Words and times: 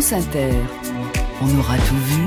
France. 0.00 0.12
On 1.40 1.58
aura 1.58 1.76
tout 1.78 1.96
vu. 2.04 2.22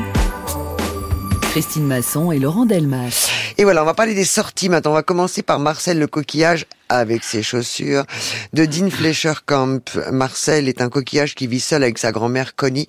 Christine 1.51 1.85
Masson 1.85 2.31
et 2.31 2.39
Laurent 2.39 2.65
Delmas. 2.65 3.29
Et 3.59 3.63
voilà, 3.63 3.83
on 3.83 3.85
va 3.85 3.93
parler 3.93 4.15
des 4.15 4.25
sorties 4.25 4.69
maintenant. 4.69 4.91
On 4.91 4.95
va 4.95 5.03
commencer 5.03 5.43
par 5.43 5.59
Marcel 5.59 5.99
le 5.99 6.07
coquillage 6.07 6.65
avec 6.87 7.23
ses 7.23 7.43
chaussures 7.43 8.05
de 8.53 8.65
Dean 8.65 8.89
Fleischer-Camp. 8.89 9.81
Marcel 10.11 10.67
est 10.67 10.81
un 10.81 10.89
coquillage 10.89 11.35
qui 11.35 11.45
vit 11.45 11.59
seul 11.59 11.83
avec 11.83 11.99
sa 11.99 12.11
grand-mère 12.11 12.55
Connie 12.55 12.87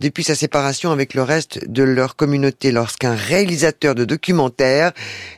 depuis 0.00 0.24
sa 0.24 0.34
séparation 0.34 0.92
avec 0.92 1.14
le 1.14 1.22
reste 1.22 1.70
de 1.70 1.82
leur 1.82 2.14
communauté. 2.14 2.72
Lorsqu'un 2.72 3.14
réalisateur 3.14 3.94
de 3.94 4.04
documentaire 4.04 4.92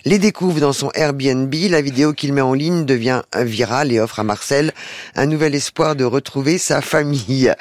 les 0.04 0.18
découvre 0.18 0.58
dans 0.58 0.72
son 0.72 0.90
Airbnb, 0.94 1.54
la 1.70 1.82
vidéo 1.82 2.14
qu'il 2.14 2.32
met 2.32 2.40
en 2.40 2.54
ligne 2.54 2.84
devient 2.84 3.22
virale 3.36 3.92
et 3.92 4.00
offre 4.00 4.18
à 4.18 4.24
Marcel 4.24 4.72
un 5.14 5.26
nouvel 5.26 5.54
espoir 5.54 5.94
de 5.94 6.04
retrouver 6.04 6.58
sa 6.58 6.80
famille. 6.80 7.54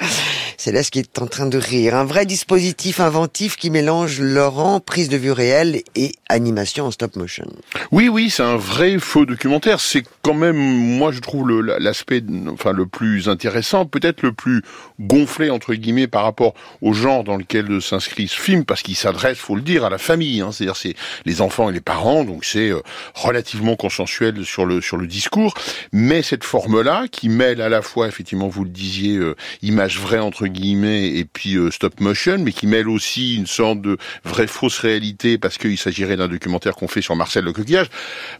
Céleste 0.61 0.91
qui 0.91 0.99
est 0.99 1.19
en 1.19 1.25
train 1.25 1.47
de 1.47 1.57
rire. 1.57 1.95
Un 1.95 2.03
vrai 2.03 2.27
dispositif 2.27 2.99
inventif 2.99 3.55
qui 3.55 3.71
mélange 3.71 4.19
Laurent, 4.19 4.79
prise 4.79 5.09
de 5.09 5.17
vue 5.17 5.31
réelle 5.31 5.81
et 5.95 6.11
animation 6.29 6.85
en 6.85 6.91
stop 6.91 7.15
motion. 7.15 7.47
Oui, 7.91 8.09
oui, 8.09 8.29
c'est 8.29 8.43
un 8.43 8.57
vrai 8.57 8.99
faux 8.99 9.25
documentaire. 9.25 9.79
C'est 9.79 10.03
quand 10.21 10.35
même, 10.35 10.55
moi, 10.55 11.11
je 11.11 11.19
trouve 11.19 11.49
l'aspect, 11.61 12.21
enfin, 12.47 12.73
le 12.73 12.85
plus 12.85 13.27
intéressant, 13.27 13.87
peut-être 13.87 14.21
le 14.21 14.33
plus 14.33 14.61
gonflé 14.99 15.49
entre 15.49 15.73
guillemets 15.73 16.05
par 16.05 16.23
rapport 16.23 16.53
au 16.83 16.93
genre 16.93 17.23
dans 17.23 17.37
lequel 17.37 17.81
s'inscrit 17.81 18.27
ce 18.27 18.39
film, 18.39 18.63
parce 18.63 18.83
qu'il 18.83 18.95
s'adresse, 18.95 19.39
faut 19.39 19.55
le 19.55 19.63
dire, 19.63 19.83
à 19.83 19.89
la 19.89 19.97
famille. 19.97 20.41
Hein, 20.41 20.51
C'est-à-dire, 20.51 20.77
c'est 20.77 20.93
les 21.25 21.41
enfants 21.41 21.71
et 21.71 21.73
les 21.73 21.81
parents, 21.81 22.23
donc 22.23 22.45
c'est 22.45 22.69
euh, 22.69 22.81
relativement 23.15 23.75
consensuel 23.75 24.45
sur 24.45 24.67
le 24.67 24.79
sur 24.79 24.97
le 24.97 25.07
discours. 25.07 25.55
Mais 25.91 26.21
cette 26.21 26.43
forme-là, 26.43 27.05
qui 27.11 27.29
mêle 27.29 27.61
à 27.61 27.69
la 27.69 27.81
fois, 27.81 28.07
effectivement, 28.07 28.47
vous 28.47 28.63
le 28.63 28.69
disiez, 28.69 29.17
euh, 29.17 29.35
image 29.63 29.99
vraie 29.99 30.19
entre 30.19 30.50
guillemets 30.51 31.07
et 31.09 31.25
puis 31.25 31.55
euh, 31.55 31.71
stop 31.71 31.99
motion, 31.99 32.37
mais 32.39 32.51
qui 32.51 32.67
mêle 32.67 32.89
aussi 32.89 33.35
une 33.35 33.47
sorte 33.47 33.81
de 33.81 33.97
vraie 34.23 34.47
fausse 34.47 34.79
réalité 34.79 35.37
parce 35.37 35.57
qu'il 35.57 35.77
s'agirait 35.77 36.17
d'un 36.17 36.27
documentaire 36.27 36.75
qu'on 36.75 36.87
fait 36.87 37.01
sur 37.01 37.15
Marcel 37.15 37.43
le 37.43 37.53
coquillage. 37.53 37.87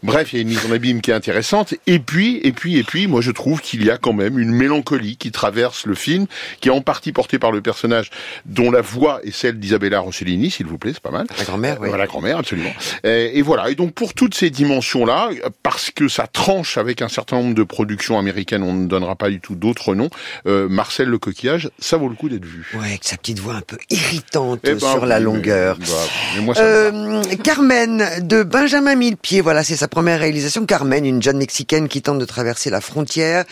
Bref, 0.02 0.32
il 0.32 0.36
y 0.36 0.38
a 0.38 0.42
une 0.42 0.48
mise 0.48 0.64
en 0.66 0.72
abîme 0.72 1.00
qui 1.00 1.10
est 1.10 1.14
intéressante. 1.14 1.74
Et 1.86 1.98
puis, 1.98 2.40
et 2.44 2.52
puis, 2.52 2.78
et 2.78 2.82
puis, 2.82 3.06
moi 3.06 3.20
je 3.20 3.30
trouve 3.30 3.60
qu'il 3.60 3.84
y 3.84 3.90
a 3.90 3.98
quand 3.98 4.12
même 4.12 4.38
une 4.38 4.52
mélancolie 4.52 5.16
qui 5.16 5.32
traverse 5.32 5.86
le 5.86 5.94
film, 5.94 6.26
qui 6.60 6.68
est 6.68 6.72
en 6.72 6.80
partie 6.80 7.12
portée 7.12 7.38
par 7.38 7.52
le 7.52 7.60
personnage 7.60 8.10
dont 8.46 8.70
la 8.70 8.80
voix 8.80 9.20
est 9.24 9.30
celle 9.30 9.58
d'Isabella 9.58 10.00
Rossellini, 10.00 10.50
s'il 10.50 10.66
vous 10.66 10.78
plaît, 10.78 10.92
c'est 10.92 11.02
pas 11.02 11.10
mal. 11.10 11.26
La 11.38 11.44
grand-mère, 11.44 11.78
oui. 11.80 11.88
La 11.96 12.06
grand-mère, 12.06 12.38
absolument. 12.38 12.72
Et, 13.04 13.38
et, 13.38 13.42
voilà. 13.42 13.70
Et 13.70 13.74
donc 13.74 13.92
pour 13.94 14.14
toutes 14.14 14.34
ces 14.34 14.50
dimensions-là, 14.50 15.30
parce 15.62 15.90
que 15.90 16.08
ça 16.08 16.26
tranche 16.26 16.78
avec 16.78 17.02
un 17.02 17.08
certain 17.08 17.36
nombre 17.36 17.54
de 17.54 17.62
productions 17.62 18.18
américaines, 18.18 18.62
on 18.62 18.74
ne 18.74 18.86
donnera 18.86 19.16
pas 19.16 19.30
du 19.30 19.40
tout 19.40 19.54
d'autres 19.54 19.94
noms. 19.94 20.10
Euh, 20.46 20.68
Marcel 20.68 21.08
le 21.08 21.18
coquillage, 21.18 21.70
ça 21.78 21.96
vaut 22.02 22.08
le 22.08 22.16
coup 22.16 22.28
d'être 22.28 22.44
vu. 22.44 22.66
Ouais, 22.74 22.88
avec 22.88 23.04
sa 23.04 23.16
petite 23.16 23.38
voix 23.38 23.54
un 23.54 23.60
peu 23.60 23.78
irritante 23.90 24.60
eh 24.64 24.74
ben, 24.74 24.80
sur 24.80 25.06
la 25.06 25.20
longueur. 25.20 25.76
Mais, 25.80 25.86
bah, 25.86 25.92
mais 26.34 26.40
moi, 26.42 26.54
euh, 26.58 27.22
Carmen 27.42 28.04
de 28.20 28.42
Benjamin 28.42 28.94
Millepied, 28.94 29.40
voilà, 29.40 29.64
c'est 29.64 29.76
sa 29.76 29.88
première 29.88 30.18
réalisation. 30.18 30.66
Carmen, 30.66 31.04
une 31.04 31.22
jeune 31.22 31.38
mexicaine 31.38 31.88
qui 31.88 32.02
tente 32.02 32.18
de 32.18 32.24
traverser 32.24 32.70
la 32.70 32.80
frontière, 32.80 33.44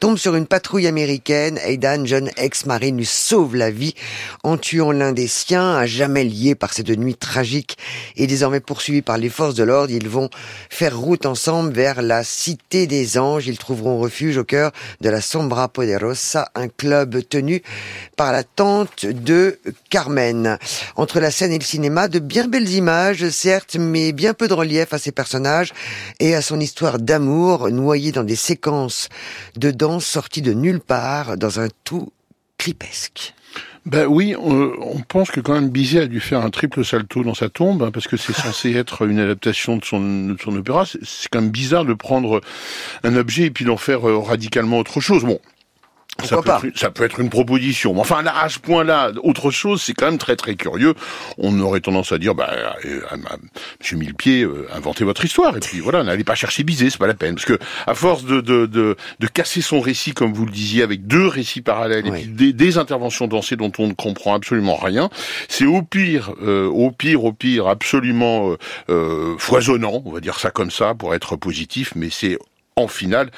tombe 0.00 0.16
sur 0.16 0.34
une 0.34 0.46
patrouille 0.46 0.86
américaine. 0.86 1.58
Aidan, 1.64 2.04
jeune 2.04 2.30
ex-marine, 2.36 2.96
lui 2.96 3.06
sauve 3.06 3.56
la 3.56 3.70
vie 3.70 3.94
en 4.42 4.56
tuant 4.56 4.92
l'un 4.92 5.12
des 5.12 5.28
siens, 5.28 5.76
à 5.76 5.86
jamais 5.86 6.24
lié 6.24 6.54
par 6.54 6.72
cette 6.72 6.90
nuit 6.90 7.14
tragique 7.14 7.76
et 8.16 8.26
désormais 8.26 8.60
poursuivi 8.60 9.02
par 9.02 9.18
les 9.18 9.28
forces 9.28 9.54
de 9.54 9.64
l'ordre. 9.64 9.92
Ils 9.92 10.08
vont 10.08 10.30
faire 10.70 10.98
route 10.98 11.26
ensemble 11.26 11.72
vers 11.72 12.02
la 12.02 12.24
Cité 12.24 12.86
des 12.86 13.18
Anges. 13.18 13.46
Ils 13.46 13.58
trouveront 13.58 13.98
refuge 13.98 14.38
au 14.38 14.44
cœur 14.44 14.72
de 15.00 15.10
la 15.10 15.20
Sombra 15.20 15.68
Poderosa, 15.68 16.50
un 16.54 16.68
club 16.68 17.28
tenu 17.28 17.62
par 18.16 18.32
la 18.32 18.44
tante 18.44 19.06
de 19.06 19.58
Carmen. 19.90 20.58
Entre 20.96 21.20
la 21.20 21.30
scène 21.30 21.52
et 21.52 21.58
le 21.58 21.64
cinéma, 21.64 22.08
de 22.08 22.18
bien 22.18 22.48
belles 22.48 22.70
images, 22.70 23.28
certes, 23.30 23.76
mais 23.78 24.12
bien 24.12 24.34
peu 24.34 24.48
de 24.48 24.54
relief 24.54 24.92
à 24.92 24.98
ses 24.98 25.12
personnages 25.12 25.72
et 26.20 26.34
à 26.34 26.42
son 26.42 26.60
histoire 26.60 26.98
d'amour, 26.98 27.70
noyée 27.70 28.12
dans 28.12 28.24
des 28.24 28.36
séquences 28.36 29.08
de 29.56 29.70
danse 29.70 30.04
sorties 30.04 30.42
de 30.42 30.52
nulle 30.52 30.80
part, 30.80 31.36
dans 31.36 31.60
un 31.60 31.68
tout 31.84 32.12
clipesque. 32.58 33.34
Ben 33.86 34.06
oui, 34.06 34.34
on, 34.38 34.72
on, 34.80 35.00
pense 35.00 35.30
que 35.30 35.40
quand 35.40 35.54
même 35.54 35.70
Bizet 35.70 36.00
a 36.00 36.06
dû 36.06 36.20
faire 36.20 36.42
un 36.42 36.50
triple 36.50 36.84
salto 36.84 37.22
dans 37.24 37.32
sa 37.32 37.48
tombe, 37.48 37.82
hein, 37.82 37.90
parce 37.90 38.06
que 38.06 38.18
c'est 38.18 38.34
censé 38.34 38.72
être 38.74 39.08
une 39.08 39.18
adaptation 39.18 39.78
de 39.78 39.84
son, 39.84 40.00
de 40.00 40.36
son 40.38 40.54
opéra. 40.56 40.84
C'est 40.84 41.28
quand 41.30 41.40
même 41.40 41.50
bizarre 41.50 41.86
de 41.86 41.94
prendre 41.94 42.42
un 43.02 43.16
objet 43.16 43.44
et 43.44 43.50
puis 43.50 43.64
d'en 43.64 43.78
faire 43.78 44.06
euh, 44.06 44.18
radicalement 44.18 44.78
autre 44.78 45.00
chose. 45.00 45.24
Bon, 45.24 45.40
ça 46.24 46.42
peut, 46.42 46.68
être, 46.68 46.78
ça 46.78 46.90
peut, 46.90 47.04
être, 47.04 47.20
une 47.20 47.30
proposition. 47.30 47.94
Mais 47.94 48.00
enfin, 48.00 48.22
là, 48.22 48.36
à 48.36 48.48
ce 48.48 48.58
point-là, 48.58 49.12
autre 49.22 49.50
chose, 49.50 49.82
c'est 49.82 49.94
quand 49.94 50.06
même 50.06 50.18
très 50.18 50.36
très 50.36 50.56
curieux. 50.56 50.94
On 51.38 51.58
aurait 51.60 51.80
tendance 51.80 52.10
à 52.10 52.18
dire, 52.18 52.34
bah, 52.34 52.50
euh, 52.84 53.00
Monsieur 53.80 53.96
Millepied, 53.96 54.42
euh, 54.42 54.68
inventez 54.74 55.04
votre 55.04 55.24
histoire. 55.24 55.56
Et 55.56 55.60
puis 55.60 55.78
voilà, 55.78 56.02
n'allez 56.02 56.24
pas 56.24 56.34
chercher 56.34 56.64
Bizet, 56.64 56.90
c'est 56.90 56.98
pas 56.98 57.06
la 57.06 57.14
peine. 57.14 57.36
Parce 57.36 57.46
que 57.46 57.58
à 57.86 57.94
force 57.94 58.24
de, 58.24 58.40
de, 58.40 58.66
de, 58.66 58.96
de, 59.20 59.26
casser 59.28 59.60
son 59.60 59.80
récit, 59.80 60.12
comme 60.12 60.32
vous 60.32 60.44
le 60.44 60.50
disiez, 60.52 60.82
avec 60.82 61.06
deux 61.06 61.26
récits 61.26 61.62
parallèles 61.62 62.06
et 62.06 62.10
puis 62.10 62.26
des, 62.26 62.52
des, 62.52 62.78
interventions 62.78 63.28
dansées 63.28 63.56
dont 63.56 63.72
on 63.78 63.86
ne 63.86 63.94
comprend 63.94 64.34
absolument 64.34 64.76
rien, 64.76 65.10
c'est 65.48 65.66
au 65.66 65.82
pire, 65.82 66.32
euh, 66.42 66.66
au 66.66 66.90
pire, 66.90 67.24
au 67.24 67.32
pire, 67.32 67.68
absolument 67.68 68.56
euh, 68.90 69.36
foisonnant, 69.38 70.02
on 70.04 70.12
va 70.12 70.20
dire 70.20 70.38
ça 70.38 70.50
comme 70.50 70.70
ça, 70.70 70.94
pour 70.94 71.14
être 71.14 71.36
positif, 71.36 71.92
mais 71.94 72.08
c'est 72.10 72.38
en 72.78 72.88
finale 72.88 73.30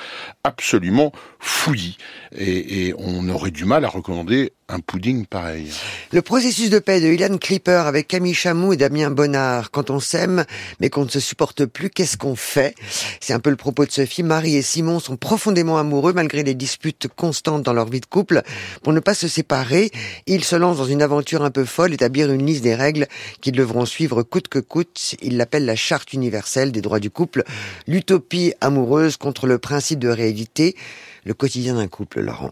absolument 0.44 1.12
fouillis. 1.38 1.97
Et, 2.36 2.86
et, 2.86 2.94
on 2.96 3.28
aurait 3.28 3.50
du 3.50 3.64
mal 3.64 3.84
à 3.84 3.88
recommander 3.88 4.52
un 4.68 4.78
pudding 4.78 5.26
pareil. 5.26 5.68
Le 6.12 6.22
processus 6.22 6.70
de 6.70 6.78
paix 6.78 7.00
de 7.00 7.08
Ilan 7.08 7.38
Clipper 7.38 7.82
avec 7.86 8.06
Camille 8.06 8.34
Chamou 8.34 8.72
et 8.72 8.76
Damien 8.76 9.10
Bonnard. 9.10 9.72
Quand 9.72 9.91
on 9.91 9.98
s'aime, 9.98 10.44
mais 10.78 10.91
qu'on 10.91 11.04
ne 11.04 11.10
se 11.10 11.18
supporte 11.18 11.64
plus, 11.66 11.91
qu'est-ce 11.91 12.16
qu'on 12.16 12.36
fait? 12.36 12.76
C'est 13.20 13.32
un 13.32 13.41
peu 13.41 13.50
le 13.50 13.56
propos 13.56 13.84
de 13.84 13.91
film. 13.91 14.28
Marie 14.28 14.54
et 14.54 14.62
Simon 14.62 15.00
sont 15.00 15.16
profondément 15.16 15.78
amoureux 15.78 16.12
malgré 16.12 16.44
les 16.44 16.54
disputes 16.54 17.08
constantes 17.08 17.64
dans 17.64 17.72
leur 17.72 17.88
vie 17.88 18.00
de 18.00 18.06
couple. 18.06 18.42
Pour 18.82 18.92
ne 18.92 19.00
pas 19.00 19.14
se 19.14 19.26
séparer, 19.26 19.91
ils 20.26 20.44
se 20.44 20.54
lancent 20.54 20.78
dans 20.78 20.84
une 20.84 21.02
aventure 21.02 21.42
un 21.42 21.50
peu 21.50 21.64
folle, 21.64 21.92
établir 21.92 22.30
une 22.30 22.47
liste 22.47 22.62
des 22.62 22.76
règles 22.76 23.08
qu'ils 23.41 23.56
devront 23.56 23.86
suivre 23.86 24.22
coûte 24.22 24.47
que 24.47 24.60
coûte. 24.60 25.16
Ils 25.20 25.36
l'appellent 25.36 25.64
la 25.64 25.76
charte 25.76 26.12
universelle 26.12 26.70
des 26.70 26.80
droits 26.80 27.00
du 27.00 27.10
couple, 27.10 27.42
l'utopie 27.88 28.52
amoureuse 28.60 29.16
contre 29.16 29.48
le 29.48 29.58
principe 29.58 29.98
de 29.98 30.08
réalité 30.08 30.76
le 31.25 31.34
quotidien 31.34 31.75
d'un 31.75 31.88
couple, 31.88 32.20
Laurent 32.20 32.50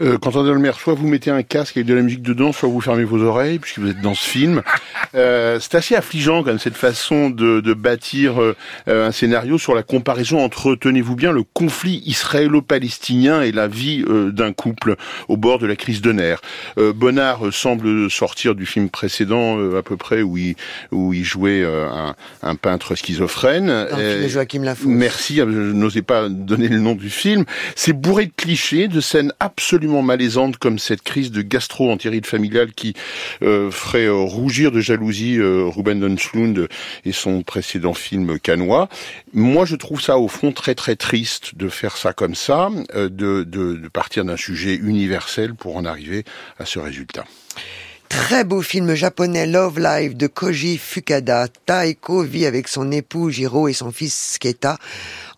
euh, 0.00 0.18
Quentin 0.18 0.44
Delmer, 0.44 0.72
soit 0.78 0.94
vous 0.94 1.06
mettez 1.06 1.30
un 1.30 1.42
casque 1.42 1.76
avec 1.76 1.86
de 1.86 1.94
la 1.94 2.02
musique 2.02 2.22
dedans, 2.22 2.52
soit 2.52 2.68
vous 2.68 2.80
fermez 2.80 3.04
vos 3.04 3.22
oreilles, 3.22 3.58
puisque 3.58 3.78
vous 3.78 3.90
êtes 3.90 4.00
dans 4.00 4.14
ce 4.14 4.28
film. 4.28 4.62
Euh, 5.16 5.58
c'est 5.58 5.74
assez 5.74 5.96
affligeant, 5.96 6.44
quand 6.44 6.50
même, 6.50 6.60
cette 6.60 6.76
façon 6.76 7.30
de, 7.30 7.58
de 7.60 7.74
bâtir 7.74 8.40
euh, 8.40 8.54
un 8.86 9.10
scénario 9.10 9.58
sur 9.58 9.74
la 9.74 9.82
comparaison 9.82 10.38
entre, 10.38 10.76
tenez-vous 10.76 11.16
bien, 11.16 11.32
le 11.32 11.42
conflit 11.42 12.00
israélo-palestinien 12.06 13.42
et 13.42 13.50
la 13.50 13.66
vie 13.66 14.04
euh, 14.08 14.30
d'un 14.30 14.52
couple 14.52 14.94
au 15.26 15.36
bord 15.36 15.58
de 15.58 15.66
la 15.66 15.74
crise 15.74 16.00
de 16.00 16.12
nerfs. 16.12 16.40
Euh, 16.78 16.92
Bonnard 16.92 17.52
semble 17.52 18.08
sortir 18.08 18.54
du 18.54 18.66
film 18.66 18.88
précédent, 18.88 19.58
à 19.76 19.82
peu 19.82 19.96
près, 19.96 20.22
où 20.22 20.36
il, 20.36 20.54
où 20.92 21.12
il 21.12 21.24
jouait 21.24 21.64
un, 21.64 22.14
un, 22.42 22.54
peintre 22.54 22.94
schizophrène. 22.94 23.66
Dans 23.66 23.96
le 23.96 24.10
film 24.10 24.22
de 24.22 24.28
Joachim 24.28 24.62
Lafosse. 24.62 24.86
Merci, 24.86 25.36
je 25.36 25.42
n'osais 25.42 26.02
pas 26.02 26.28
donner 26.28 26.68
le 26.68 26.78
nom 26.78 26.94
du 26.94 27.10
film. 27.10 27.44
C'est 27.74 27.99
bourré 28.00 28.26
de 28.26 28.32
clichés, 28.34 28.88
de 28.88 29.00
scènes 29.00 29.32
absolument 29.40 30.02
malaisantes 30.02 30.56
comme 30.56 30.78
cette 30.78 31.02
crise 31.02 31.30
de 31.30 31.42
gastro-entérite 31.42 32.26
familiale 32.26 32.72
qui 32.72 32.94
euh, 33.42 33.70
ferait 33.70 34.06
euh, 34.06 34.14
rougir 34.14 34.72
de 34.72 34.80
jalousie 34.80 35.38
euh, 35.38 35.64
Ruben 35.66 36.00
Dunslund 36.00 36.68
et 37.04 37.12
son 37.12 37.42
précédent 37.42 37.94
film 37.94 38.38
canois. 38.38 38.88
Moi, 39.34 39.66
je 39.66 39.76
trouve 39.76 40.00
ça 40.00 40.18
au 40.18 40.28
fond 40.28 40.52
très 40.52 40.74
très 40.74 40.96
triste 40.96 41.56
de 41.56 41.68
faire 41.68 41.96
ça 41.96 42.12
comme 42.12 42.34
ça, 42.34 42.70
euh, 42.94 43.08
de, 43.10 43.44
de, 43.44 43.74
de 43.74 43.88
partir 43.88 44.24
d'un 44.24 44.36
sujet 44.36 44.74
universel 44.74 45.54
pour 45.54 45.76
en 45.76 45.84
arriver 45.84 46.24
à 46.58 46.64
ce 46.64 46.78
résultat. 46.78 47.26
Très 48.10 48.42
beau 48.42 48.60
film 48.60 48.94
japonais 48.94 49.46
Love 49.46 49.78
Life 49.78 50.16
de 50.16 50.26
Koji 50.26 50.78
Fukada. 50.78 51.46
Taeko 51.64 52.22
vit 52.24 52.44
avec 52.44 52.66
son 52.66 52.90
époux 52.90 53.30
Jiro 53.30 53.68
et 53.68 53.72
son 53.72 53.92
fils 53.92 54.32
Sketa 54.34 54.78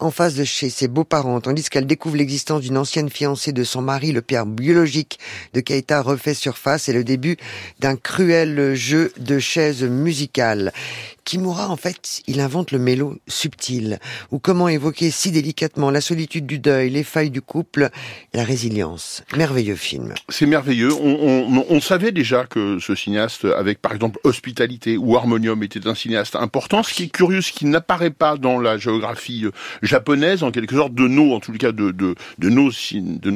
en 0.01 0.11
face 0.11 0.35
de 0.35 0.43
chez 0.43 0.71
ses 0.71 0.89
beaux-parents, 0.89 1.43
tandis 1.43 1.69
qu'elle 1.69 1.87
découvre 1.87 2.17
l'existence 2.17 2.63
d'une 2.63 2.79
ancienne 2.79 3.11
fiancée 3.11 3.53
de 3.53 3.63
son 3.63 3.83
mari, 3.83 4.11
le 4.11 4.23
père 4.23 4.47
biologique 4.47 5.19
de 5.53 5.61
Keita 5.61 6.01
refait 6.01 6.35
surface 6.35 6.89
et 6.89 6.95
le 6.95 7.05
début 7.05 7.37
d'un 7.79 7.95
cruel 7.95 8.75
jeu 8.75 9.13
de 9.19 9.39
chaises 9.39 9.85
musicales. 9.85 10.73
Kimura, 11.25 11.69
en 11.69 11.77
fait, 11.77 12.23
il 12.27 12.41
invente 12.41 12.73
le 12.73 12.79
mélo 12.79 13.17
subtil, 13.29 13.99
ou 14.31 14.39
comment 14.39 14.69
évoquer 14.69 15.11
si 15.11 15.31
délicatement 15.31 15.91
la 15.91 16.01
solitude 16.01 16.47
du 16.47 16.59
deuil, 16.59 16.91
les 16.91 17.05
failles 17.05 17.31
du 17.31 17.41
couple 17.41 17.91
la 18.35 18.45
résilience. 18.45 19.23
Merveilleux 19.37 19.77
film. 19.77 20.15
C'est 20.29 20.47
merveilleux. 20.47 20.93
On, 20.93 21.81
savait 21.81 22.13
déjà 22.13 22.45
que 22.45 22.79
ce 22.79 22.95
cinéaste, 22.95 23.45
avec 23.45 23.81
par 23.81 23.93
exemple 23.93 24.19
Hospitalité 24.25 24.97
ou 24.97 25.17
Harmonium, 25.17 25.63
était 25.63 25.87
un 25.87 25.95
cinéaste 25.95 26.37
important. 26.37 26.83
Ce 26.83 26.95
qui 26.95 27.05
est 27.05 27.09
curieux, 27.09 27.41
ce 27.41 27.53
qui 27.53 27.67
n'apparaît 27.67 28.11
pas 28.11 28.37
dans 28.37 28.59
la 28.59 28.79
géographie 28.79 29.45
euh, 29.45 29.51
japonaise, 29.83 30.43
en 30.43 30.51
quelque 30.51 30.77
sorte 30.77 30.95
de 30.95 31.07
nos, 31.09 31.35
en 31.35 31.41
tout 31.41 31.53
cas 31.53 31.73
de, 31.73 32.15
nos, 32.41 32.71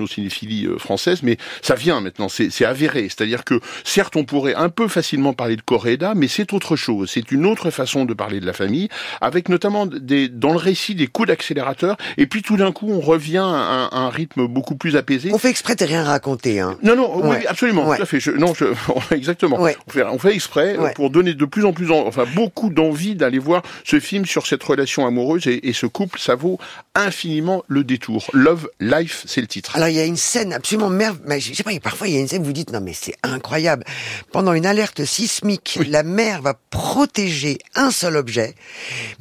cinéphilies 0.06 0.66
euh, 0.66 0.78
françaises, 0.78 1.22
mais 1.22 1.36
ça 1.62 1.74
vient 1.74 2.00
maintenant, 2.00 2.28
c'est 2.28 2.64
avéré. 2.64 3.04
C'est-à-dire 3.04 3.44
que 3.44 3.60
certes, 3.84 4.16
on 4.16 4.24
pourrait 4.24 4.54
un 4.54 4.68
peu 4.68 4.88
facilement 4.88 5.32
parler 5.32 5.56
de 5.56 5.62
Coréda, 5.62 6.14
mais 6.14 6.28
c'est 6.28 6.52
autre 6.52 6.76
chose. 6.76 7.10
C'est 7.12 7.32
une 7.32 7.46
autre 7.46 7.70
façon 7.76 8.04
de 8.04 8.14
parler 8.14 8.40
de 8.40 8.46
la 8.46 8.52
famille, 8.52 8.88
avec 9.20 9.48
notamment 9.48 9.86
des, 9.86 10.28
dans 10.28 10.52
le 10.52 10.58
récit 10.58 10.94
des 10.94 11.06
coups 11.06 11.28
d'accélérateur, 11.28 11.96
et 12.16 12.26
puis 12.26 12.42
tout 12.42 12.56
d'un 12.56 12.72
coup, 12.72 12.90
on 12.90 13.00
revient 13.00 13.38
à 13.38 13.88
un, 13.92 14.10
rythme 14.10 14.46
beaucoup 14.46 14.76
plus 14.76 14.96
apaisé. 14.96 15.30
On 15.32 15.38
fait 15.38 15.50
exprès 15.50 15.76
de 15.76 15.84
rien 15.84 16.04
raconter, 16.04 16.60
hein. 16.60 16.78
Non, 16.82 16.96
non, 16.96 17.28
oui, 17.28 17.36
absolument, 17.46 17.94
tout 17.94 18.02
à 18.02 18.06
fait. 18.06 18.20
Je, 18.20 18.30
non, 18.30 18.54
je, 18.54 18.64
exactement. 19.14 19.58
On, 19.60 19.90
fait, 19.90 20.02
on 20.04 20.18
fait 20.18 20.34
exprès 20.34 20.76
pour 20.94 21.10
donner 21.10 21.34
de 21.34 21.44
plus 21.44 21.64
en 21.64 21.72
plus, 21.72 21.90
enfin, 21.90 22.24
beaucoup 22.34 22.70
d'envie 22.70 23.14
d'aller 23.14 23.38
voir 23.38 23.62
ce 23.84 24.00
film 24.00 24.24
sur 24.24 24.46
cette 24.46 24.62
relation 24.62 25.06
amoureuse 25.06 25.46
et, 25.46 25.68
et 25.68 25.72
ce 25.72 25.86
couple. 25.86 26.18
Ça 26.18 26.34
vaut 26.34 26.58
infiniment 26.94 27.62
le 27.68 27.84
détour. 27.84 28.30
Love 28.32 28.68
Life, 28.80 29.24
c'est 29.26 29.40
le 29.40 29.46
titre. 29.46 29.76
Alors 29.76 29.88
il 29.88 29.94
y 29.94 30.00
a 30.00 30.04
une 30.04 30.16
scène 30.16 30.52
absolument 30.52 30.88
merveilleuse. 30.88 31.50
Je 31.50 31.54
sais 31.54 31.62
pas, 31.62 31.78
parfois 31.80 32.08
il 32.08 32.14
y 32.14 32.16
a 32.16 32.20
une 32.20 32.28
scène 32.28 32.42
où 32.42 32.46
vous 32.46 32.52
dites 32.52 32.72
non 32.72 32.80
mais 32.80 32.92
c'est 32.92 33.14
incroyable. 33.22 33.84
Pendant 34.32 34.52
une 34.52 34.66
alerte 34.66 35.04
sismique, 35.04 35.78
la 35.88 36.02
mer 36.02 36.42
va 36.42 36.54
protéger 36.70 37.58
un 37.76 37.90
seul 37.90 38.16
objet, 38.16 38.54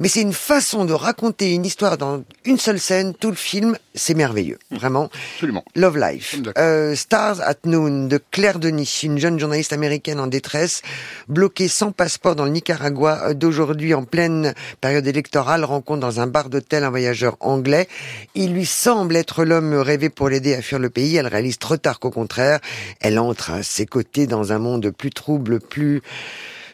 mais 0.00 0.08
c'est 0.08 0.22
une 0.22 0.32
façon 0.32 0.84
de 0.84 0.92
raconter 0.92 1.54
une 1.54 1.64
histoire 1.64 1.98
dans 1.98 2.24
une 2.44 2.58
seule 2.58 2.80
scène. 2.80 3.14
Tout 3.14 3.30
le 3.30 3.36
film, 3.36 3.76
c'est 3.94 4.14
merveilleux, 4.14 4.58
vraiment. 4.70 5.10
Absolument. 5.34 5.64
Love 5.74 5.98
Life. 5.98 6.36
Euh, 6.58 6.94
Stars 6.94 7.40
at 7.40 7.56
Noon 7.64 8.06
de 8.08 8.20
Claire 8.30 8.58
Denis, 8.58 9.00
une 9.02 9.18
jeune 9.18 9.38
journaliste 9.38 9.72
américaine 9.72 10.20
en 10.20 10.26
détresse, 10.26 10.82
bloquée 11.28 11.68
sans 11.68 11.92
passeport 11.92 12.34
dans 12.34 12.44
le 12.44 12.50
Nicaragua 12.50 13.34
d'aujourd'hui 13.34 13.94
en 13.94 14.04
pleine 14.04 14.54
période 14.80 15.06
électorale, 15.06 15.64
rencontre 15.64 16.00
dans 16.00 16.20
un 16.20 16.26
bar 16.26 16.48
d'hôtel 16.48 16.84
un 16.84 16.90
voyageur 16.90 17.36
anglais. 17.40 17.88
Il 18.34 18.52
lui 18.52 18.66
semble 18.66 19.16
être 19.16 19.44
l'homme 19.44 19.74
rêvé 19.74 20.08
pour 20.08 20.28
l'aider 20.28 20.54
à 20.54 20.62
fuir 20.62 20.78
le 20.78 20.90
pays. 20.90 21.16
Elle 21.16 21.26
réalise 21.26 21.58
trop 21.58 21.76
tard 21.76 22.00
qu'au 22.00 22.10
contraire, 22.10 22.60
elle 23.00 23.18
entre 23.18 23.50
à 23.50 23.62
ses 23.62 23.86
côtés 23.86 24.26
dans 24.26 24.52
un 24.52 24.58
monde 24.58 24.90
plus 24.90 25.10
trouble, 25.10 25.60
plus 25.60 26.02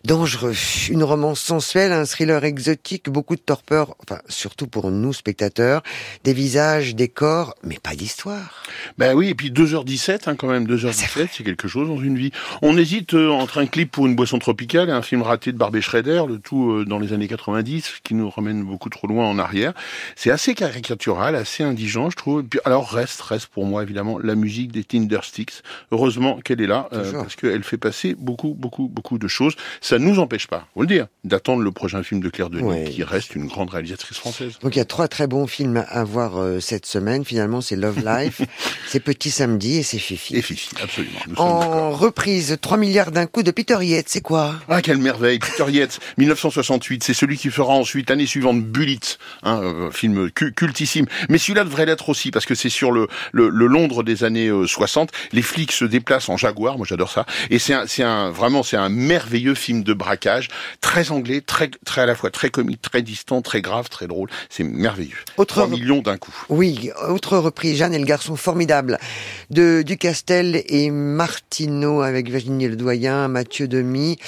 dangereux. 0.04 0.54
Une 0.90 1.04
romance 1.04 1.40
sensuelle, 1.40 1.92
un 1.92 2.04
thriller 2.04 2.44
exotique, 2.44 3.08
beaucoup 3.08 3.36
de 3.36 3.40
torpeur, 3.40 3.94
enfin 4.02 4.20
surtout 4.28 4.66
pour 4.66 4.90
nous 4.90 5.12
spectateurs, 5.12 5.82
des 6.24 6.32
visages, 6.32 6.94
des 6.94 7.08
corps, 7.08 7.54
mais 7.62 7.78
pas 7.82 7.94
d'histoire. 7.94 8.64
Ben 8.98 9.14
oui, 9.14 9.28
et 9.28 9.34
puis 9.34 9.50
2h17 9.50 10.28
hein, 10.28 10.36
quand 10.36 10.48
même, 10.48 10.66
2h17, 10.66 11.28
c'est 11.32 11.44
quelque 11.44 11.68
chose 11.68 11.88
dans 11.88 11.98
une 11.98 12.16
vie. 12.16 12.32
On 12.62 12.76
hésite 12.76 13.14
euh, 13.14 13.30
entre 13.30 13.58
un 13.58 13.66
clip 13.66 13.90
pour 13.90 14.06
une 14.06 14.16
boisson 14.16 14.38
tropicale 14.38 14.88
et 14.88 14.92
un 14.92 15.02
film 15.02 15.22
raté 15.22 15.52
de 15.52 15.58
Barbie 15.58 15.82
Schrader, 15.82 16.24
le 16.28 16.38
tout 16.38 16.72
euh, 16.72 16.84
dans 16.84 16.98
les 16.98 17.12
années 17.12 17.28
90, 17.28 18.00
qui 18.02 18.14
nous 18.14 18.28
ramène 18.28 18.64
beaucoup 18.64 18.88
trop 18.88 19.06
loin 19.06 19.26
en 19.26 19.38
arrière. 19.38 19.72
C'est 20.16 20.30
assez 20.30 20.54
caricatural, 20.54 21.36
assez 21.36 21.62
indigent, 21.62 22.10
je 22.10 22.16
trouve. 22.16 22.42
puis, 22.42 22.60
alors 22.64 22.90
reste, 22.90 23.20
reste 23.20 23.46
pour 23.46 23.66
moi 23.66 23.82
évidemment 23.82 24.18
la 24.18 24.34
musique 24.34 24.72
des 24.72 24.84
Tindersticks. 24.84 25.62
Heureusement 25.92 26.40
qu'elle 26.40 26.60
est 26.60 26.66
là, 26.66 26.88
euh, 26.92 27.12
parce 27.12 27.36
qu'elle 27.36 27.62
fait 27.62 27.78
passer 27.78 28.16
beaucoup, 28.18 28.54
beaucoup, 28.54 28.88
beaucoup 28.88 29.18
de 29.18 29.28
choses 29.28 29.54
ça 29.91 29.91
ne 29.98 30.04
nous 30.04 30.18
empêche 30.18 30.46
pas, 30.46 30.66
vous 30.74 30.82
le 30.82 30.88
dire, 30.88 31.06
d'attendre 31.24 31.62
le 31.62 31.72
prochain 31.72 32.02
film 32.02 32.20
de 32.20 32.28
Claire 32.28 32.50
Denis, 32.50 32.90
qui 32.90 33.02
reste 33.02 33.34
une 33.34 33.46
grande 33.46 33.70
réalisatrice 33.70 34.18
française. 34.18 34.58
Donc 34.60 34.74
il 34.74 34.78
y 34.78 34.82
a 34.82 34.84
trois 34.84 35.08
très 35.08 35.26
bons 35.26 35.46
films 35.46 35.84
à 35.88 36.04
voir 36.04 36.38
euh, 36.38 36.60
cette 36.60 36.86
semaine. 36.86 37.24
Finalement, 37.24 37.60
c'est 37.60 37.76
Love 37.76 38.02
Life, 38.04 38.42
c'est 38.88 39.00
Petit 39.00 39.30
Samedi 39.30 39.78
et 39.78 39.82
c'est 39.82 39.98
Fifi. 39.98 40.36
Et 40.36 40.42
Fifi, 40.42 40.70
absolument. 40.82 41.18
en 41.36 41.90
reprise, 41.90 42.56
3 42.60 42.76
milliards 42.76 43.12
d'un 43.12 43.26
coup 43.26 43.42
de 43.42 43.50
Peter 43.50 43.76
Yates, 43.80 44.08
c'est 44.08 44.20
quoi? 44.20 44.54
Ah, 44.68 44.82
quelle 44.82 44.98
merveille 44.98 45.38
Peter 45.38 45.70
Yates, 45.70 46.00
1968, 46.18 47.04
c'est 47.04 47.14
celui 47.14 47.36
qui 47.36 47.50
fera 47.50 47.72
ensuite 47.74 48.10
l'année 48.10 48.26
suivante 48.26 48.62
Bullitt, 48.62 49.18
un 49.42 49.52
hein, 49.52 49.62
euh, 49.62 49.90
film 49.90 50.30
cultissime. 50.30 51.06
Mais 51.28 51.38
celui-là 51.38 51.64
devrait 51.64 51.86
l'être 51.86 52.08
aussi, 52.08 52.30
parce 52.30 52.46
que 52.46 52.54
c'est 52.54 52.68
sur 52.68 52.92
le, 52.92 53.08
le, 53.32 53.48
Londres 53.48 54.02
des 54.02 54.24
années 54.24 54.50
60. 54.66 55.10
Euh, 55.12 55.28
Les 55.32 55.42
flics 55.42 55.72
se 55.72 55.84
déplacent 55.84 56.28
en 56.28 56.36
Jaguar, 56.36 56.76
moi 56.78 56.86
j'adore 56.88 57.10
ça. 57.10 57.26
Et 57.50 57.58
c'est 57.58 57.74
un, 57.74 57.84
un, 58.00 58.30
vraiment, 58.30 58.62
c'est 58.62 58.76
un 58.76 58.88
merveilleux 58.88 59.54
film 59.54 59.81
de 59.82 59.92
braquage, 59.92 60.48
très 60.80 61.10
anglais, 61.10 61.40
très, 61.40 61.70
très 61.84 62.02
à 62.02 62.06
la 62.06 62.14
fois 62.14 62.30
très 62.30 62.50
comique, 62.50 62.82
très 62.82 63.02
distant, 63.02 63.42
très 63.42 63.62
grave, 63.62 63.88
très 63.88 64.06
drôle. 64.06 64.28
C'est 64.48 64.64
merveilleux. 64.64 65.16
Autre 65.36 65.54
3 65.54 65.68
millions 65.68 66.02
d'un 66.02 66.16
coup. 66.16 66.34
Oui, 66.48 66.90
autre 67.08 67.38
reprise, 67.38 67.76
Jeanne 67.76 67.94
et 67.94 67.98
le 67.98 68.04
garçon 68.04 68.36
formidable 68.36 68.98
de 69.50 69.82
Ducastel 69.82 70.62
et 70.66 70.90
Martineau 70.90 72.02
avec 72.02 72.30
Virginie 72.30 72.68
Ledoyen, 72.68 73.28
Mathieu 73.28 73.68
Demi. 73.68 74.18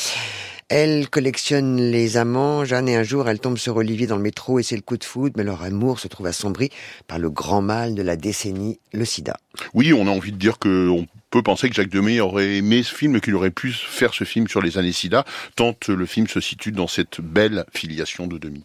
Elle 0.70 1.10
collectionne 1.10 1.78
les 1.78 2.16
amants. 2.16 2.64
Jeanne 2.64 2.88
et 2.88 2.96
un 2.96 3.02
jour, 3.02 3.28
elle 3.28 3.38
tombe 3.38 3.58
sur 3.58 3.76
Olivier 3.76 4.06
dans 4.06 4.16
le 4.16 4.22
métro 4.22 4.58
et 4.58 4.62
c'est 4.62 4.76
le 4.76 4.82
coup 4.82 4.96
de 4.96 5.04
foudre, 5.04 5.34
mais 5.36 5.44
leur 5.44 5.62
amour 5.62 6.00
se 6.00 6.08
trouve 6.08 6.26
assombri 6.26 6.70
par 7.06 7.18
le 7.18 7.28
grand 7.30 7.60
mal 7.60 7.94
de 7.94 8.02
la 8.02 8.16
décennie, 8.16 8.78
le 8.92 9.04
sida. 9.04 9.36
Oui, 9.74 9.92
on 9.92 10.06
a 10.06 10.10
envie 10.10 10.32
de 10.32 10.38
dire 10.38 10.58
qu'on 10.58 11.06
peut 11.30 11.42
penser 11.42 11.68
que 11.68 11.74
Jacques 11.74 11.90
Demy 11.90 12.20
aurait 12.20 12.56
aimé 12.56 12.82
ce 12.82 12.94
film, 12.94 13.20
qu'il 13.20 13.34
aurait 13.34 13.50
pu 13.50 13.72
faire 13.72 14.14
ce 14.14 14.24
film 14.24 14.48
sur 14.48 14.62
les 14.62 14.78
années 14.78 14.92
sida, 14.92 15.24
tant 15.54 15.76
le 15.88 16.06
film 16.06 16.28
se 16.28 16.40
situe 16.40 16.72
dans 16.72 16.88
cette 16.88 17.20
belle 17.20 17.64
filiation 17.72 18.26
de 18.26 18.38
Demy. 18.38 18.64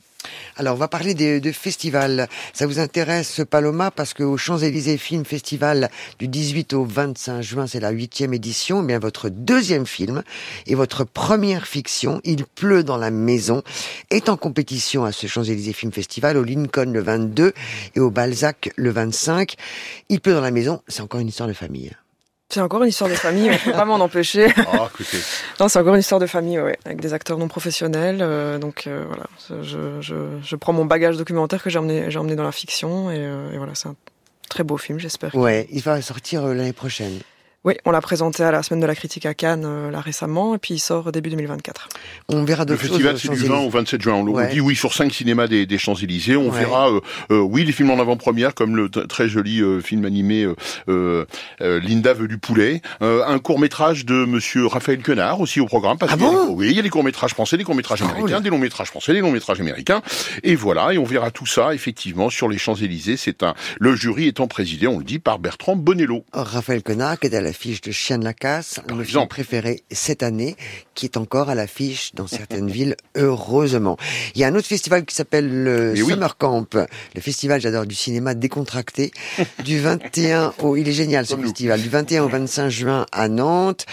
Alors, 0.60 0.74
on 0.74 0.78
va 0.78 0.90
parler 0.90 1.14
de, 1.14 1.52
festivals. 1.54 2.28
Ça 2.52 2.68
vous 2.68 2.80
intéresse, 2.80 3.40
Paloma, 3.50 3.92
parce 3.92 4.14
qu'au 4.14 4.36
Champs-Élysées 4.36 4.98
Film 4.98 5.24
Festival 5.24 5.90
du 6.20 6.28
18 6.28 6.74
au 6.74 6.84
25 6.84 7.42
juin, 7.42 7.66
c'est 7.66 7.80
la 7.80 7.92
huitième 7.92 8.34
édition, 8.34 8.84
eh 8.84 8.86
bien 8.86 9.00
votre 9.00 9.30
deuxième 9.30 9.86
film 9.86 10.22
et 10.68 10.76
votre 10.76 11.06
première 11.06 11.66
fiction, 11.66 12.20
Il 12.26 12.44
pleut 12.44 12.84
dans 12.84 12.98
la 12.98 13.10
maison, 13.10 13.64
est 14.10 14.28
en 14.28 14.36
compétition 14.36 15.06
à 15.06 15.14
ce 15.14 15.28
Champs-Élysées 15.28 15.72
Film 15.72 15.94
Festival, 15.94 16.36
au 16.36 16.44
Lincoln 16.44 16.92
le 16.92 17.02
22 17.02 17.54
et 17.96 18.00
au 18.02 18.12
Balzac 18.12 18.74
le 18.76 18.90
25. 18.90 19.56
Il 20.10 20.20
pleut 20.20 20.34
dans 20.34 20.42
la 20.42 20.52
maison, 20.52 20.82
c'est 20.90 21.02
encore 21.02 21.22
une 21.22 21.30
histoire 21.30 21.48
de 21.48 21.54
famille. 21.54 21.94
C'est 22.52 22.62
encore 22.62 22.82
une 22.82 22.90
histoire 22.90 23.12
de 23.12 23.16
famille, 23.16 23.52
on 23.52 23.58
peut 23.58 23.72
pas 23.72 23.86
m'en 23.86 24.00
empêcher. 24.00 24.48
Oh, 24.74 24.88
non, 25.60 25.68
c'est 25.68 25.80
encore 25.80 25.94
une 25.94 26.00
histoire 26.00 26.20
de 26.20 26.26
famille, 26.26 26.60
ouais, 26.60 26.78
avec 26.86 27.00
des 27.00 27.14
acteurs 27.14 27.38
non 27.38 27.48
professionnels. 27.48 28.20
Euh, 28.22 28.58
donc 28.58 28.86
euh, 28.88 29.04
voilà, 29.08 29.26
je, 29.62 30.02
je, 30.02 30.16
je, 30.42 30.56
prends 30.56 30.74
mon 30.74 30.86
bagage 30.86 31.18
documentaire 31.18 31.62
que 31.62 31.70
j'ai 31.70 31.80
emmené, 31.80 32.10
j'ai 32.10 32.18
emmené 32.18 32.36
dans 32.36 32.44
la 32.44 32.52
fiction, 32.52 33.12
et, 33.12 33.18
euh, 33.18 33.52
et 33.52 33.58
voilà, 33.58 33.76
c'est 33.76 33.88
un 33.88 33.96
très 34.50 34.64
beau 34.64 34.78
film, 34.78 35.00
j'espère. 35.00 35.36
Ouais, 35.36 35.68
il 35.72 35.82
va 35.82 36.02
sortir 36.02 36.46
l'année 36.48 36.74
prochaine. 36.74 37.20
Oui, 37.66 37.74
on 37.84 37.92
l'a 37.92 38.00
présenté 38.00 38.42
à 38.42 38.52
la 38.52 38.64
semaine 38.64 38.80
de 38.80 38.86
la 38.86 38.96
critique 38.96 39.26
à 39.26 39.34
Cannes 39.34 39.66
euh, 39.66 39.92
là 39.92 40.00
récemment, 40.00 40.56
et 40.56 40.60
puis 40.60 40.76
il 40.76 40.80
sort 40.80 41.12
début 41.12 41.30
2024. 41.30 41.90
On 42.30 42.46
verra 42.46 42.64
Le 42.64 42.78
festival 42.78 43.20
c'est 43.20 43.30
du 43.30 43.36
20 43.36 43.58
au 43.58 43.70
27 43.70 44.02
juin. 44.02 44.14
On 44.14 44.48
dit 44.48 44.62
oui 44.62 44.78
sur 44.78 44.94
cinq 44.94 45.14
cinémas 45.14 45.48
des, 45.48 45.66
des 45.66 45.78
Champs 45.78 45.96
Élysées. 45.96 46.38
On 46.38 46.52
verra 46.52 46.90
euh, 46.90 47.02
euh, 47.32 47.40
oui 47.40 47.66
les 47.66 47.74
films 47.74 47.90
en 47.92 48.00
avant-première 48.00 48.56
comme 48.56 48.78
le 48.78 48.90
très 48.90 49.28
joli 49.28 49.62
film 49.84 50.06
animé 50.06 50.48
Linda 51.60 52.14
veut 52.14 52.30
du 52.30 52.38
poulet, 52.38 52.82
un 53.02 53.40
court 53.40 53.60
métrage 53.60 54.06
de 54.06 54.24
Monsieur 54.24 54.66
Raphaël 54.66 55.02
Quenard 55.02 55.42
aussi 55.42 55.60
au 55.60 55.66
programme. 55.66 55.98
Parce 55.98 56.14
ah 56.14 56.18
bon 56.18 56.52
oui, 56.52 56.68
il 56.70 56.78
y 56.78 56.80
a 56.80 56.82
des 56.82 56.90
courts 56.90 57.04
métrages 57.04 57.32
français, 57.32 57.58
des 57.58 57.66
courts 57.66 57.76
métrages 57.76 58.02
américains, 58.02 58.40
des 58.40 58.50
longs 58.50 58.58
métrages 58.58 58.88
français, 58.88 59.12
des 59.12 59.20
longs 59.20 59.32
métrages 59.32 59.60
américains, 59.60 60.02
et 60.44 60.56
voilà. 60.56 60.94
Et 60.94 60.98
on 60.98 61.04
verra 61.04 61.30
tout 61.30 61.46
ça 61.46 61.74
effectivement 61.74 62.30
sur 62.30 62.48
les 62.48 62.58
Champs 62.58 62.76
Élysées. 62.76 63.18
C'est 63.18 63.44
un 63.44 63.54
le 63.80 63.96
jury 63.96 64.28
étant 64.28 64.48
présidé, 64.48 64.88
on 64.88 65.00
le 65.00 65.04
dit, 65.04 65.20
par 65.20 65.40
Bertrand 65.40 65.76
Bonello. 65.76 66.24
Raphaël 66.32 66.84
Quenard 66.84 67.20
qui 67.20 67.28
est 67.28 67.36
à 67.36 67.42
l'affiche 67.50 67.82
de 67.82 67.92
Chien 67.92 68.20
de 68.20 68.24
la 68.24 68.36
Casse, 68.36 68.80
mon 68.92 69.04
film 69.04 69.28
préféré 69.28 69.82
cette 69.90 70.22
année, 70.22 70.56
qui 70.94 71.08
est 71.08 71.18
encore 71.18 71.50
à 71.50 71.56
l'affiche 71.56 72.14
dans 72.14 72.28
certaines 72.28 72.70
villes, 72.78 72.96
heureusement. 73.16 73.98
Il 74.36 74.42
y 74.42 74.44
a 74.44 74.48
un 74.48 74.54
autre 74.54 74.68
festival 74.68 75.04
qui 75.04 75.16
s'appelle 75.16 75.64
le 75.64 75.96
Summer 75.96 76.38
Camp, 76.38 76.68
le 76.76 77.22
festival, 77.22 77.60
j'adore, 77.60 77.88
du 77.88 77.96
cinéma 77.96 78.36
décontracté, 78.36 79.12
du 79.66 79.80
21 79.80 80.54
au, 80.60 80.76
il 80.76 80.88
est 80.88 80.94
génial 80.94 81.26
ce 81.26 81.36
festival, 81.36 81.82
du 81.82 81.90
21 81.90 82.26
au 82.26 82.30
25 82.30 82.70
juin 82.70 83.08
à 83.12 83.28
Nantes. 83.28 83.88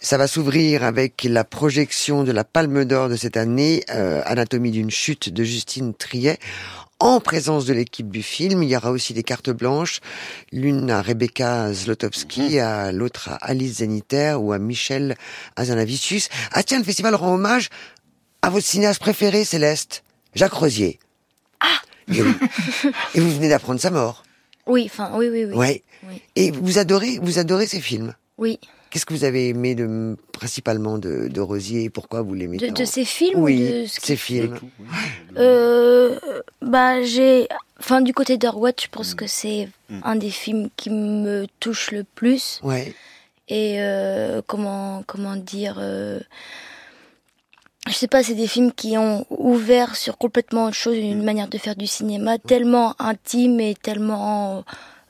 Ça 0.00 0.18
va 0.18 0.26
s'ouvrir 0.26 0.82
avec 0.82 1.22
la 1.22 1.44
projection 1.44 2.24
de 2.24 2.32
la 2.32 2.42
Palme 2.42 2.84
d'Or 2.84 3.08
de 3.08 3.14
cette 3.14 3.36
année, 3.36 3.84
euh, 3.90 4.22
Anatomie 4.24 4.72
d'une 4.72 4.90
chute 4.90 5.28
de 5.28 5.44
Justine 5.44 5.94
Triet 5.94 6.40
en 7.00 7.20
présence 7.20 7.64
de 7.64 7.72
l'équipe 7.72 8.10
du 8.10 8.22
film. 8.22 8.62
Il 8.62 8.68
y 8.68 8.76
aura 8.76 8.90
aussi 8.90 9.14
des 9.14 9.22
cartes 9.22 9.50
blanches, 9.50 10.00
l'une 10.52 10.90
à 10.90 11.02
Rebecca 11.02 11.72
Zlotowski, 11.72 12.56
mhm. 12.56 12.58
à 12.58 12.92
l'autre 12.92 13.28
à 13.28 13.36
Alice 13.36 13.78
Zeniter 13.78 14.34
ou 14.38 14.52
à 14.52 14.58
Michel 14.58 15.16
Azanavicius. 15.56 16.28
Ah 16.52 16.62
tiens, 16.62 16.78
le 16.78 16.84
festival 16.84 17.14
rend 17.14 17.34
hommage 17.34 17.68
à 18.42 18.50
votre 18.50 18.66
cinéaste 18.66 19.00
préféré, 19.00 19.44
Céleste, 19.44 20.02
Jacques 20.34 20.52
Rosier. 20.52 20.98
Ah 21.60 21.80
Et, 22.08 22.22
vous 23.20 23.34
venez 23.34 23.48
d'apprendre 23.48 23.80
sa 23.80 23.90
mort. 23.90 24.22
Oui, 24.66 24.84
enfin, 24.86 25.10
oui, 25.14 25.28
oui, 25.30 25.44
oui. 25.44 25.54
Ouais. 25.54 25.82
Et 26.36 26.50
vous 26.50 26.78
adorez, 26.78 27.18
vous 27.22 27.38
adorez 27.38 27.66
ces 27.66 27.80
films 27.80 28.14
Oui. 28.36 28.60
Qu'est-ce 28.90 29.04
que 29.04 29.12
vous 29.14 29.24
avez 29.24 29.48
aimé 29.48 29.74
de, 29.74 30.16
principalement 30.32 30.98
de, 30.98 31.28
de 31.28 31.40
Rosier 31.40 31.84
et 31.84 31.90
pourquoi 31.90 32.22
vous 32.22 32.32
l'aimez 32.34 32.56
De, 32.56 32.66
tant 32.68 32.72
de 32.72 32.84
ses 32.84 33.04
films 33.04 33.38
Oui, 33.42 33.56
ou 33.62 33.82
de 33.82 33.86
ce 33.86 34.00
ses 34.00 34.16
films. 34.16 34.58
Euh, 35.36 36.18
bah 36.62 37.02
j'ai, 37.02 37.48
enfin 37.78 38.00
du 38.00 38.12
côté 38.14 38.36
d'Orwatch, 38.38 38.84
je 38.84 38.88
pense 38.90 39.12
Mm. 39.12 39.16
que 39.16 39.26
c'est 39.26 39.68
un 40.02 40.16
des 40.16 40.30
films 40.30 40.68
qui 40.76 40.90
me 40.90 41.46
touche 41.60 41.90
le 41.92 42.04
plus. 42.04 42.60
Ouais. 42.62 42.94
Et 43.48 43.76
euh, 43.80 44.42
comment 44.46 45.02
comment 45.06 45.36
dire, 45.36 45.76
euh, 45.80 46.20
je 47.88 47.92
sais 47.94 48.08
pas, 48.08 48.22
c'est 48.22 48.34
des 48.34 48.46
films 48.48 48.72
qui 48.72 48.98
ont 48.98 49.24
ouvert 49.30 49.96
sur 49.96 50.18
complètement 50.18 50.66
autre 50.66 50.76
chose, 50.76 50.96
une 50.96 51.24
manière 51.24 51.48
de 51.48 51.56
faire 51.58 51.76
du 51.76 51.86
cinéma 51.86 52.38
tellement 52.38 52.94
intime 52.98 53.60
et 53.60 53.74
tellement 53.74 54.64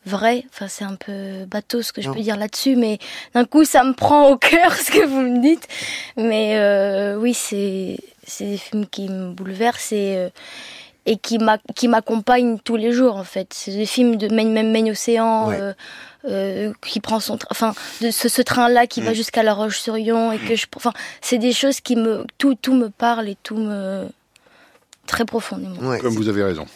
vrai. 0.08 0.44
Enfin, 0.52 0.66
c'est 0.68 0.84
un 0.84 0.96
peu 0.96 1.44
bateau 1.46 1.82
ce 1.82 1.92
que 1.92 2.02
je 2.02 2.08
Non. 2.08 2.14
peux 2.14 2.20
dire 2.20 2.36
là-dessus, 2.36 2.74
mais 2.74 2.98
d'un 3.34 3.44
coup, 3.44 3.64
ça 3.64 3.84
me 3.84 3.92
prend 3.92 4.28
au 4.30 4.36
cœur 4.36 4.72
ce 4.76 4.90
que 4.90 5.06
vous 5.06 5.20
me 5.20 5.40
dites. 5.40 5.68
Mais 6.16 6.56
euh, 6.56 7.16
oui, 7.16 7.34
c'est 7.34 7.98
c'est 8.26 8.44
des 8.46 8.56
films 8.58 8.86
qui 8.86 9.08
me 9.08 9.30
bouleversent 9.32 9.92
et 9.92 10.16
euh, 10.16 10.28
et 11.06 11.16
qui 11.16 11.38
m'a- 11.38 11.58
qui 11.74 11.88
m'accompagnent 11.88 12.58
tous 12.58 12.76
les 12.76 12.92
jours 12.92 13.16
en 13.16 13.24
fait. 13.24 13.52
C'est 13.54 13.70
des 13.70 13.86
films 13.86 14.16
de 14.16 14.28
même 14.34 14.52
même 14.52 14.74
Océan. 14.88 15.48
Ouais. 15.48 15.58
euh, 15.60 15.72
euh, 16.24 16.72
qui 16.84 16.98
prend 17.00 17.20
son 17.20 17.38
train, 17.38 17.46
enfin 17.52 17.74
de 18.02 18.10
ce, 18.10 18.28
ce 18.28 18.42
train-là 18.42 18.88
qui 18.88 19.00
va 19.00 19.14
jusqu'à 19.14 19.44
La 19.44 19.54
Roche-sur-Yon 19.54 20.32
et 20.32 20.38
que 20.38 20.56
je, 20.56 20.66
enfin 20.74 20.92
c'est 21.20 21.38
des 21.38 21.52
choses 21.52 21.80
qui 21.80 21.94
me 21.94 22.26
tout 22.38 22.56
tout 22.56 22.74
me 22.74 22.90
parle 22.90 23.28
et 23.28 23.36
tout 23.44 23.56
me 23.56 24.08
très 25.08 25.24
profondément. 25.24 25.74
Ouais. 25.88 25.98
Comme 25.98 26.14
vous 26.14 26.28
avez 26.28 26.44
raison. 26.44 26.66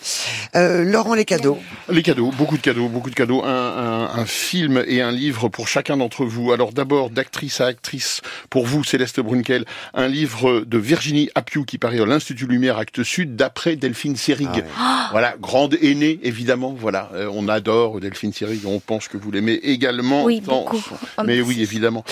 Euh, 0.57 0.83
Laurent, 0.85 1.15
les 1.15 1.25
cadeaux. 1.25 1.59
Les 1.89 2.03
cadeaux, 2.03 2.33
beaucoup 2.37 2.57
de 2.57 2.62
cadeaux, 2.62 2.89
beaucoup 2.89 3.11
de 3.11 3.15
cadeaux. 3.15 3.45
Un, 3.45 3.49
un, 3.49 4.19
un 4.21 4.25
film 4.27 4.83
et 4.89 5.01
un 5.03 5.12
livre 5.12 5.49
pour 5.49 5.69
chacun 5.69 5.97
d'entre 5.97 6.25
vous. 6.25 6.51
Alors 6.53 6.73
d'abord, 6.73 7.11
d'actrice 7.11 7.61
à 7.61 7.67
actrice, 7.67 8.21
pour 8.51 8.67
vous, 8.67 8.83
Céleste 8.83 9.21
Brunkel, 9.21 9.65
un 9.95 10.09
livre 10.09 10.61
de 10.67 10.79
Virginie 10.79 11.31
Appiou 11.35 11.65
qui 11.65 11.79
paraît 11.79 12.01
à 12.01 12.07
l'Institut 12.07 12.47
Lumière, 12.47 12.79
Actes 12.79 13.03
Sud, 13.05 13.37
d'après 13.37 13.77
Delphine 13.77 14.17
Seyrig. 14.17 14.49
Ah 14.51 14.57
ouais. 14.57 14.65
Voilà, 15.12 15.35
grande 15.41 15.77
aînée, 15.81 16.19
évidemment. 16.23 16.75
Voilà, 16.79 17.11
Euh, 17.15 17.29
on 17.33 17.47
adore 17.49 18.01
Delphine 18.01 18.33
Seyrig, 18.33 18.62
on 18.67 18.81
pense 18.81 19.07
que 19.09 19.17
vous 19.19 19.31
l'aimez 19.31 19.61
également. 19.62 20.25
Oui, 20.25 20.41
Tant- 20.41 20.62
beaucoup. 20.65 20.83
Mais 21.25 21.41
oui, 21.43 21.61
évidemment. 21.61 22.05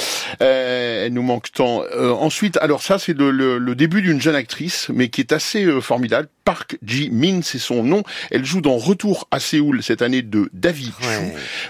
Euh, 0.42 1.06
elle 1.06 1.12
nous 1.14 1.22
manque 1.22 1.50
tant. 1.52 1.82
Euh, 1.82 2.10
ensuite, 2.12 2.56
alors 2.58 2.82
ça, 2.82 2.98
c'est 2.98 3.16
le, 3.16 3.30
le- 3.30 3.58
le 3.58 3.74
début 3.74 4.02
d'une 4.02 4.20
jeune 4.20 4.34
actrice, 4.34 4.88
mais 4.92 5.08
qui 5.08 5.20
est 5.22 5.32
assez 5.32 5.64
euh, 5.64 5.80
formidable. 6.10 6.28
Park 6.44 6.78
Ji-min, 6.84 7.42
c'est 7.42 7.58
son 7.60 7.84
nom. 7.84 8.02
Elle 8.32 8.44
joue 8.44 8.60
dans 8.60 8.76
Retour 8.76 9.28
à 9.30 9.38
Séoul 9.38 9.82
cette 9.84 10.02
année 10.02 10.22
de 10.22 10.50
David. 10.52 10.90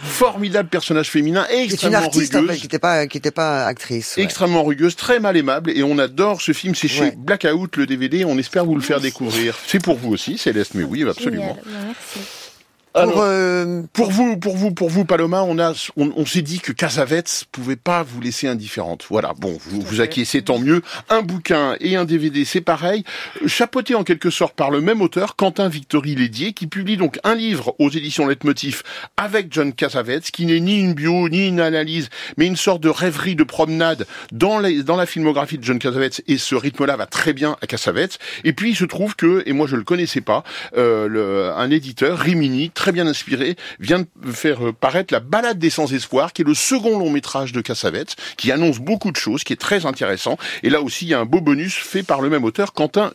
Formidable 0.03 0.69
personnage 0.69 1.11
féminin, 1.11 1.45
C'est 1.49 1.57
une 1.59 1.65
extrêmement 1.65 1.99
artiste 1.99 2.35
en 2.35 2.41
rugueuse. 2.41 2.55
fait 2.55 2.61
qui 2.61 2.65
n'était 2.67 2.79
pas 2.79 3.07
qui 3.07 3.19
était 3.19 3.31
pas 3.31 3.67
actrice. 3.67 4.17
ouais. 4.17 4.23
Extrêmement 4.23 4.65
rugueuse, 4.65 4.97
très 4.97 5.21
mal 5.21 5.37
aimable, 5.37 5.71
et 5.71 5.83
on 5.83 5.99
adore 5.99 6.41
ce 6.41 6.53
film. 6.53 6.75
C'est 6.75 6.89
chez 6.89 7.01
Ouais. 7.01 7.15
Blackout, 7.17 7.77
le 7.77 7.87
DVD. 7.87 8.25
On 8.25 8.39
espère 8.39 8.65
vous 8.65 8.75
le 8.75 8.81
faire 8.81 9.01
découvrir. 9.01 9.57
C'est 9.67 9.83
pour 9.83 9.97
vous 9.97 10.13
aussi, 10.13 10.39
Céleste, 10.39 10.73
mais 10.75 10.85
oui, 10.85 11.05
absolument. 11.09 11.59
Génial. 11.65 11.85
Merci. 11.87 12.50
Pour 12.93 13.21
euh, 13.21 13.83
Pour 13.93 14.11
vous, 14.11 14.37
pour 14.37 14.57
vous, 14.57 14.73
pour 14.73 14.91
vous, 14.91 15.05
Paloma, 15.05 15.43
on 15.45 15.59
a, 15.59 15.73
on, 15.97 16.13
on 16.17 16.27
s'est 16.27 16.43
dit 16.43 16.59
que 16.59 16.73
Casavets 16.73 17.23
pouvait 17.53 17.77
pas 17.77 18.03
vous 18.03 18.21
laisser 18.21 18.49
indifférente. 18.49 19.07
Voilà. 19.09 19.33
Bon, 19.39 19.57
vous 19.67 19.81
vous 19.81 20.01
acquiescez, 20.01 20.43
tant 20.43 20.59
mieux. 20.59 20.83
Un 21.09 21.23
bouquin 21.23 21.77
et 21.79 21.95
un 21.95 22.05
DVD, 22.05 22.45
c'est 22.45 22.61
pareil. 22.61 23.05
Chapeauté 23.47 23.95
en 23.95 24.03
quelque 24.03 24.31
sorte 24.31 24.55
par 24.55 24.71
le 24.71 24.81
même 24.81 25.03
auteur, 25.03 25.37
Quentin 25.37 25.69
Victory 25.69 26.17
Lédier, 26.17 26.53
qui 26.53 26.67
publie 26.67 26.97
donc 26.97 27.21
un 27.23 27.37
livre 27.37 27.77
aux 27.79 27.91
éditions 27.91 28.27
Leitmotiv 28.27 28.83
avec 29.17 29.53
John 29.53 29.73
Casavets, 29.73 30.21
qui 30.21 30.47
n'est 30.47 30.61
ni 30.61 30.81
une 30.81 30.95
bio, 30.95 31.29
ni 31.29 31.47
une 31.47 31.61
analyse, 31.61 32.09
mais 32.37 32.47
une 32.47 32.57
sorte 32.57 32.83
de 32.83 32.89
rêverie 32.89 33.37
de 33.37 33.45
promenade 33.45 34.07
dans, 34.33 34.59
les, 34.59 34.83
dans 34.83 34.97
la 34.97 35.07
filmographie 35.07 35.59
de 35.59 35.65
John 35.65 35.79
Casavets. 35.79 36.23
Et 36.27 36.39
ce 36.39 36.57
rythme-là 36.57 36.97
va 36.97 37.07
très 37.07 37.35
bien 37.35 37.57
à 37.63 37.67
Casavets. 37.69 38.19
Et 38.43 38.53
puis, 38.53 38.71
il 38.71 38.77
se 38.77 38.85
trouve 38.85 39.15
que, 39.15 39.45
et 39.47 39.53
moi 39.53 39.69
je 39.69 39.77
le 39.77 39.85
connaissais 39.85 40.21
pas, 40.21 40.43
euh, 40.77 41.07
le, 41.07 41.51
un 41.51 41.71
éditeur, 41.71 42.19
Rimini, 42.19 42.73
très 42.81 42.93
bien 42.93 43.07
inspiré, 43.07 43.57
vient 43.79 44.01
de 44.01 44.33
faire 44.33 44.67
euh, 44.69 44.73
paraître 44.73 45.13
La 45.13 45.21
Balade 45.21 45.59
des 45.59 45.69
Sans-Espoir, 45.69 46.33
qui 46.33 46.41
est 46.41 46.47
le 46.47 46.55
second 46.55 46.99
long 46.99 47.11
métrage 47.11 47.53
de 47.53 47.61
Cassavetes, 47.61 48.17
qui 48.39 48.51
annonce 48.53 48.79
beaucoup 48.79 49.11
de 49.13 49.17
choses, 49.17 49.45
qui 49.45 49.53
est 49.53 49.61
très 49.61 49.85
intéressant. 49.85 50.39
Et 50.63 50.71
là 50.71 50.81
aussi, 50.81 51.05
il 51.05 51.09
y 51.09 51.15
a 51.15 51.21
un 51.21 51.27
beau 51.27 51.43
bonus 51.43 51.75
fait 51.75 52.03
par 52.03 52.23
le 52.23 52.31
même 52.31 52.43
auteur, 52.43 52.73
Quentin 52.73 53.13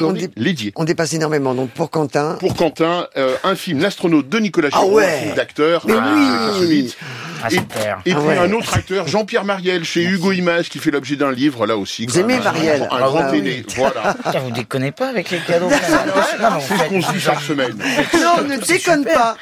On 0.00 0.12
dit- 0.12 0.28
Lédier. 0.36 0.72
on 0.76 0.84
dépasse 0.84 1.14
énormément. 1.14 1.52
Donc 1.56 1.70
pour 1.70 1.90
Quentin, 1.90 2.36
Pour 2.38 2.54
Quentin, 2.54 3.08
euh, 3.16 3.34
un 3.42 3.56
film, 3.56 3.80
L'astronaute 3.80 4.28
de 4.28 4.38
Nicolas 4.38 4.68
Ah 4.70 4.78
Chiron, 4.78 4.94
ouais 4.94 5.04
un 5.04 5.22
film 5.24 5.34
d'acteur. 5.34 5.82
Mais 5.88 5.94
ah, 5.96 6.52
oui. 6.60 6.94
Ah, 7.42 7.46
Et- 7.50 7.54
super. 7.56 7.98
Et 8.06 8.12
Ah 8.12 8.16
puis 8.18 8.26
ouais. 8.28 8.38
un 8.38 8.52
autre 8.52 8.74
acteur, 8.74 9.06
Jean-Pierre 9.08 9.44
Mariel, 9.44 9.84
chez 9.84 10.02
Hugo 10.04 10.32
Images, 10.32 10.68
qui 10.68 10.78
fait 10.78 10.90
l'objet 10.90 11.16
d'un 11.16 11.30
livre, 11.32 11.66
là 11.66 11.76
aussi. 11.76 12.06
Vous 12.06 12.18
aimez 12.18 12.34
un- 12.36 12.40
Mariel 12.40 12.82
Un, 12.90 12.96
Ah 12.96 13.00
grand 13.02 13.30
oui. 13.30 13.38
aîné, 13.38 13.64
voilà. 13.76 14.14
Putain, 14.24 14.38
vous 14.40 14.50
déconnez 14.50 14.92
pas 14.92 15.08
avec 15.08 15.30
les 15.30 15.38
cadeaux. 15.38 15.68
C'est 16.60 16.76
ce 16.76 16.88
qu'on 16.88 17.02
se 17.02 17.12
dit 17.12 17.20
chaque 17.20 17.40
semaine. 17.40 17.76
non, 18.14 18.44
ne 18.46 18.56
déconne 18.56 19.04
pas. 19.04 19.36